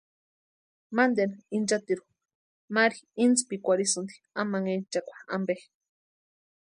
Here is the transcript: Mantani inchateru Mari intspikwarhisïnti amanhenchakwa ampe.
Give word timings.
Mantani 0.95 1.37
inchateru 1.57 2.03
Mari 2.75 2.97
intspikwarhisïnti 3.25 4.15
amanhenchakwa 4.41 5.15
ampe. 5.35 5.55